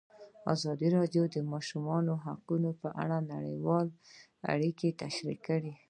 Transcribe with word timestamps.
ازادي 0.53 0.87
راډیو 0.97 1.23
د 1.29 1.33
د 1.35 1.37
ماشومانو 1.53 2.13
حقونه 2.25 2.69
په 2.81 2.89
اړه 3.03 3.17
نړیوالې 3.33 3.93
اړیکې 4.53 4.89
تشریح 5.01 5.39
کړي. 5.47 5.73